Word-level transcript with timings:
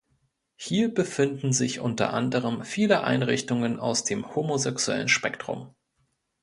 Hier 0.55 0.91
befinden 0.91 1.53
sich 1.53 1.79
unter 1.79 2.11
anderem 2.11 2.63
viele 2.65 3.03
Einrichtungen 3.03 3.79
aus 3.79 4.03
dem 4.03 4.33
homosexuellen 4.33 5.09
Spektrum. 5.09 5.75